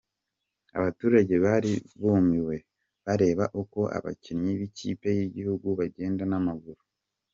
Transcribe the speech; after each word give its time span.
Abaturage 0.77 1.33
bari 1.45 1.73
bumiwe 2.01 2.55
bareba 3.05 3.45
uko 3.61 3.79
abakinnyi 3.97 4.51
b'ikipe 4.59 5.07
y'igihugu 5.17 5.67
bagenda 5.79 6.23
n'amaguru. 6.27 6.81